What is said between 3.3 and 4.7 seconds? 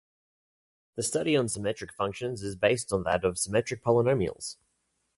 symmetric polynomials.